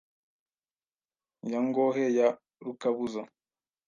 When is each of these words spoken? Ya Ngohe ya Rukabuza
Ya 1.51 1.59
Ngohe 1.67 2.05
ya 2.17 2.27
Rukabuza 2.65 3.21